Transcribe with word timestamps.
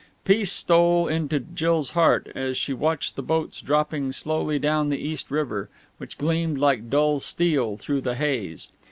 Peace 0.25 0.51
stole 0.51 1.07
into 1.07 1.39
Jill's 1.39 1.91
heart 1.91 2.31
as 2.33 2.57
she 2.57 2.73
watched 2.73 3.15
the 3.15 3.21
boats 3.21 3.61
dropping 3.61 4.11
slowly 4.13 4.57
down 4.57 4.89
the 4.89 4.97
East 4.97 5.29
River, 5.29 5.69
which 5.99 6.17
gleamed 6.17 6.57
like 6.57 6.89
dull 6.89 7.19
steel 7.19 7.77
through 7.77 8.01
the 8.01 8.15
haze. 8.15 8.71